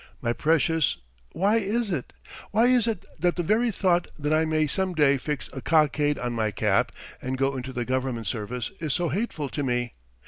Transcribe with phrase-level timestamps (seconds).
[0.19, 0.97] My precious,
[1.33, 2.11] why is it?
[2.49, 6.17] Why is it that the very thought that I may some day fix a cockade
[6.17, 9.93] on my cap and go into the government service is so hateful to me?